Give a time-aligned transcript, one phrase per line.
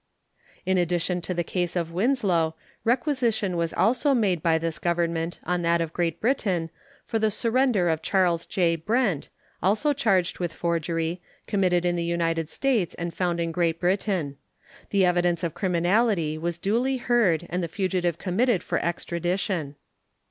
[0.65, 5.61] In addition to the case of Winslow, requisition was also made by this Government on
[5.61, 6.71] that of Great Britain
[7.05, 8.75] for the surrender of Charles J.
[8.75, 9.29] Brent,
[9.61, 14.37] also charged with forgery, committed in the United States, and found in Great Britain.
[14.89, 19.75] The evidence of criminality was duly heard and the fugitive committed for extradition.